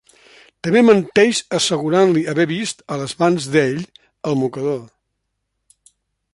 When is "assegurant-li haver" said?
1.57-2.47